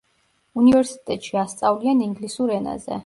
უნივერსიტეტში 0.61 1.37
ასწავლიან 1.43 2.03
ინგლისურ 2.07 2.55
ენაზე. 2.61 2.99